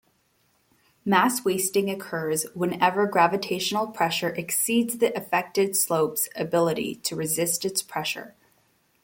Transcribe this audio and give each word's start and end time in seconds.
Mass-wasting 1.05 1.87
occurs 1.87 2.47
whenever 2.55 3.05
gravitational 3.05 3.85
pressure 3.85 4.29
exceeds 4.29 4.97
the 4.97 5.15
affected 5.15 5.75
slopes 5.75 6.27
ability 6.35 6.95
to 6.95 7.15
resist 7.15 7.65
its 7.65 7.83
pressure. 7.83 8.33